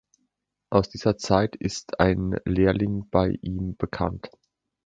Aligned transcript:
Aus 0.71 0.89
dieser 0.89 1.19
Zeit 1.19 1.55
ist 1.57 1.99
ein 1.99 2.35
Lehrling 2.45 3.07
bei 3.11 3.37
ihm 3.43 3.75
bekannt. 3.77 4.31